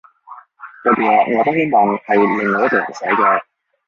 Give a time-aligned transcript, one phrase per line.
[0.83, 3.41] 不過我都希望係另外一個人寫嘅